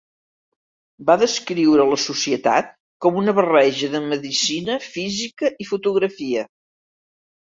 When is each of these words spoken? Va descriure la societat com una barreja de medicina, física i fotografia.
Va 1.09 1.15
descriure 1.23 1.83
la 1.89 1.99
societat 2.03 2.71
com 3.05 3.19
una 3.23 3.35
barreja 3.39 3.89
de 3.97 4.01
medicina, 4.13 4.79
física 4.95 5.53
i 5.65 5.69
fotografia. 5.73 6.47